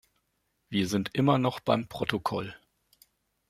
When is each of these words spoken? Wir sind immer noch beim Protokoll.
Wir 0.69 0.87
sind 0.87 1.11
immer 1.13 1.37
noch 1.37 1.59
beim 1.59 1.87
Protokoll. 1.87 2.55